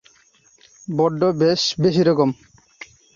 বড্ড 0.87 1.21
বেশি 1.79 2.01
কমন। 2.09 2.29